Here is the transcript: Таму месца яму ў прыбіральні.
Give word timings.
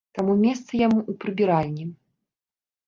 Таму 0.17 0.33
месца 0.45 0.71
яму 0.85 0.97
ў 1.03 1.23
прыбіральні. 1.25 1.85